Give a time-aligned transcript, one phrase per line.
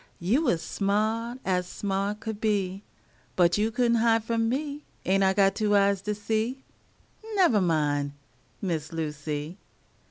[0.19, 2.81] You was sma't ez sma't could be,
[3.35, 4.83] But you could n't hide from me.
[5.05, 6.63] Ain't I got two eyes to see?
[7.35, 8.13] Nevah min',
[8.63, 9.59] Miss Lucy.